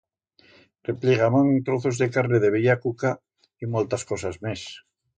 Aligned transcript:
Repllegaban 0.89 1.49
trozos 1.69 1.99
de 2.03 2.09
carne 2.17 2.41
de 2.47 2.51
bella 2.57 2.79
cuca 2.89 3.15
y 3.61 3.73
moltas 3.77 4.11
cosas 4.13 4.41
mes. 4.47 4.67